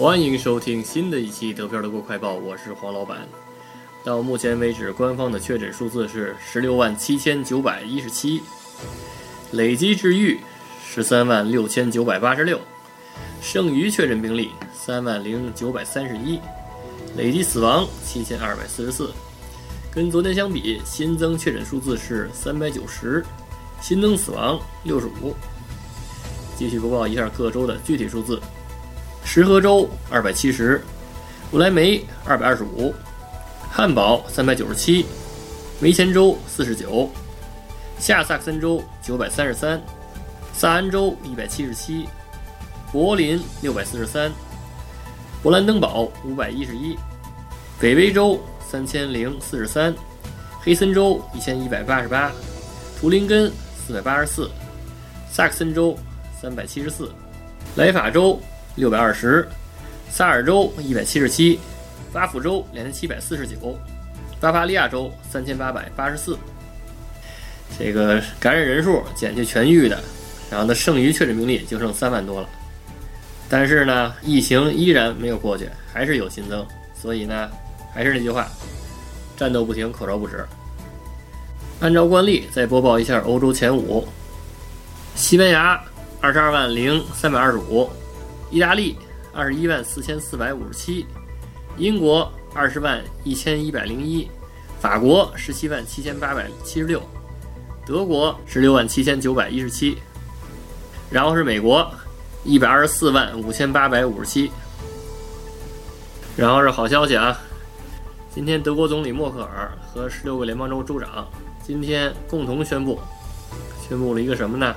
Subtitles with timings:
[0.00, 3.18] 欢迎收听新的一期德票德国快报，我是黄老板。
[4.02, 8.40] 到目前为止，官方的确诊数字是十六万七千九百一十七，
[9.50, 10.40] 累计治愈
[10.82, 12.58] 十三万六千九百八十六，
[13.42, 16.40] 剩余确诊病例三万零九百三十一，
[17.14, 19.12] 累计死亡七千二百四十四。
[19.92, 23.22] 跟昨天相比，新增确诊数字是三百九十，
[23.82, 25.36] 新增死亡六十五。
[26.56, 28.40] 继续播报一下各州的具体数字：
[29.32, 30.82] 石河州二百七十，
[31.52, 32.92] 不来梅二百二十五。
[33.70, 35.06] 汉堡三百九十七，
[35.78, 37.08] 梅前州四十九，
[37.96, 39.80] 下萨克森州九百三十三，
[40.52, 42.08] 萨安州一百七十七，
[42.90, 44.32] 柏林六百四十三，
[45.44, 46.98] 勃兰登堡五百一十一，
[47.78, 49.94] 北威州三千零四十三，
[50.60, 52.32] 黑森州一千一百八十八，
[53.00, 54.50] 图林根四百八十四，
[55.30, 55.96] 萨克森州
[56.42, 57.12] 三百七十四，
[57.76, 58.36] 莱法州
[58.76, 59.48] 六百二十，
[60.10, 61.58] 萨尔州一百七十七。
[62.12, 63.78] 巴甫州两千七百四十九，
[64.40, 66.36] 巴伐利亚州三千八百八十四。
[67.78, 69.96] 这个感染人数减去痊愈的，
[70.50, 72.48] 然后呢，剩余确诊病例就剩三万多了。
[73.48, 76.66] 但是呢，疫情依然没有过去，还是有新增。
[77.00, 77.48] 所以呢，
[77.94, 78.48] 还是那句话，
[79.36, 80.44] 战斗不停，口罩不止。
[81.78, 84.04] 按照惯例，再播报一下欧洲前五：
[85.14, 85.80] 西班牙
[86.20, 87.88] 二十二万零三百二十五，
[88.50, 88.96] 意大利
[89.32, 91.06] 二十一万四千四百五十七。
[91.76, 94.28] 英国二十万一千一百零一，
[94.80, 97.00] 法国十七万七千八百七十六，
[97.86, 99.96] 德国十六万七千九百一十七，
[101.10, 101.88] 然后是美国
[102.44, 104.50] 一百二十四万五千八百五十七，
[106.36, 107.38] 然后是好消息啊！
[108.34, 111.26] 今天德国总理默克尔和十六个联邦州州长
[111.64, 112.98] 今天共同宣布，
[113.88, 114.74] 宣布了一个什么呢？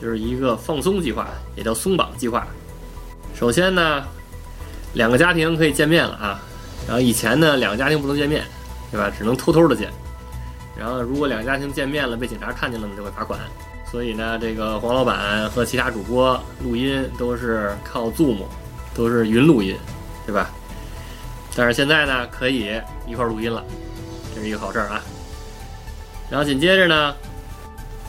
[0.00, 2.46] 就是一个放松计划，也叫松绑计划。
[3.34, 4.04] 首先呢。
[4.94, 6.40] 两个家庭可以见面了啊，
[6.86, 8.44] 然后以前呢，两个家庭不能见面，
[8.92, 9.10] 对吧？
[9.18, 9.90] 只能偷偷的见。
[10.78, 13.40] 然后如果两个家庭见面了，被警察看见了呢，就会罚款。
[13.90, 18.44] 所以呢，这个黄老板和其他主播录音都是靠 Zoom，
[18.94, 19.76] 都是云录音，
[20.24, 20.48] 对吧？
[21.56, 23.64] 但是现在呢，可以一块录音了，
[24.32, 25.02] 这是一个好事儿啊。
[26.30, 27.12] 然后紧接着呢，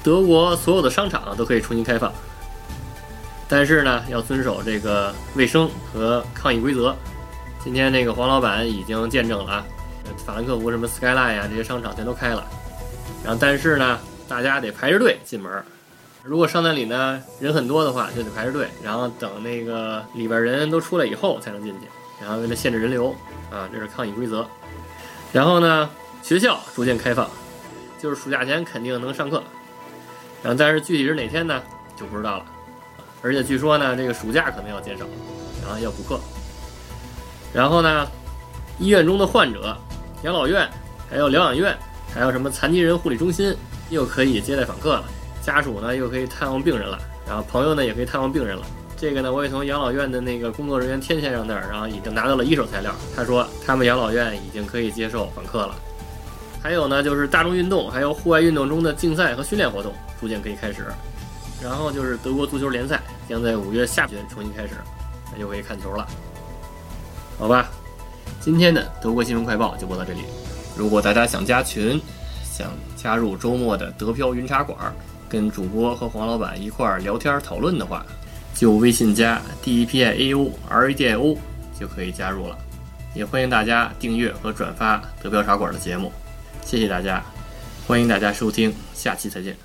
[0.03, 2.14] 德国所有的商场都可以重新开放。
[3.47, 6.95] 但是呢，要遵守这个卫生和抗疫规则。
[7.63, 9.66] 今天那个黄老板已经见证了啊，
[10.25, 12.44] 法兰克福什么 Skyline 呀这些商场全都开了。
[13.23, 15.63] 然后但是呢，大家得排着队进门。
[16.23, 21.88] 如果商店里呢人很多的话，就得排着队，然后等那个里边人都出来以后才能进去。
[22.19, 23.16] 然后为了限制人流
[23.51, 24.45] 啊，这是抗疫规则。
[25.31, 25.89] 然后呢，
[26.23, 27.29] 学校逐渐开放，
[28.00, 29.44] 就是暑假前肯定能上课。
[30.41, 31.61] 然后但是具体是哪天呢，
[31.95, 32.45] 就不知道了。
[33.25, 35.03] 而且据说呢，这个暑假可能要减少，
[35.63, 36.19] 然后要补课。
[37.52, 38.08] 然后呢，
[38.78, 39.75] 医院中的患者、
[40.22, 40.69] 养老院、
[41.09, 41.75] 还有疗养院、
[42.14, 43.56] 还有什么残疾人护理中心，
[43.90, 45.06] 又可以接待访客了。
[45.41, 47.00] 家属呢，又可以探望病人了。
[47.28, 48.64] 然后朋友呢，也可以探望病人了。
[48.96, 52.94] 这个呢，我也从养老院的那个工作人员天先生那儿，然后已经拿到了一手材料。
[53.16, 55.74] 他说，他们养老院已经可以接受访客了。
[56.62, 60.85] 还有呢，就是大众运动，还有户外运动中的竞赛和训练活动，逐渐可以开始。
[61.61, 64.75] 然后就是德国足球联赛将在五月下旬重新开始，
[65.31, 66.07] 那就可以看球了。
[67.38, 67.69] 好吧，
[68.39, 70.21] 今天的德国新闻快报就播到这里。
[70.77, 71.99] 如果大家想加群，
[72.43, 74.93] 想加入周末的德飘云茶馆，
[75.27, 78.05] 跟主播和黄老板一块儿聊天讨论的话，
[78.53, 81.37] 就微信加 D E P I A O R A D I O
[81.79, 82.57] 就可以加入了。
[83.13, 86.11] 也欢迎大家订阅和转发德飘茶馆的节目，
[86.63, 87.23] 谢谢大家，
[87.87, 89.65] 欢迎大家收听，下期再见。